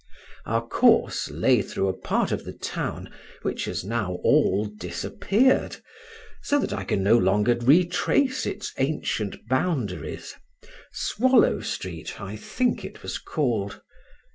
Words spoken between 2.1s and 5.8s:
of the town which has now all disappeared,